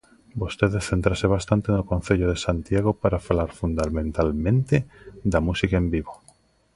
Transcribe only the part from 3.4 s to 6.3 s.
fundamentalmente da música en vivo.